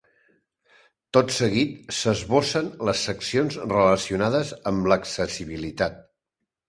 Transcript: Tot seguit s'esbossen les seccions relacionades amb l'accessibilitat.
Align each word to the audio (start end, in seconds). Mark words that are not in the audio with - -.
Tot 1.17 1.33
seguit 1.35 1.93
s'esbossen 1.97 2.71
les 2.89 3.03
seccions 3.09 3.59
relacionades 3.75 4.55
amb 4.73 4.93
l'accessibilitat. 4.93 6.01